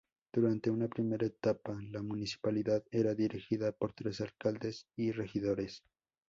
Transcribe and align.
Durante 0.33 0.71
una 0.71 0.87
primera 0.87 1.27
etapa, 1.27 1.77
la 1.91 2.01
Municipalidad 2.01 2.83
era 2.89 3.13
dirigida 3.13 3.71
por 3.71 3.93
tres 3.93 4.19
alcaldes 4.19 4.87
y 4.95 5.11
regidores. 5.11 5.83